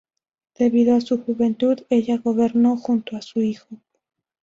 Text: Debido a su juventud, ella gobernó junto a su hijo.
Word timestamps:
Debido 0.57 0.95
a 0.95 1.01
su 1.01 1.23
juventud, 1.23 1.81
ella 1.91 2.17
gobernó 2.17 2.75
junto 2.75 3.15
a 3.17 3.21
su 3.21 3.39
hijo. 3.43 3.67